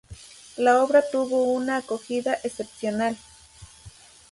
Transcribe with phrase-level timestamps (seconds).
[0.57, 3.15] La obra tuvo una acogida excepcional.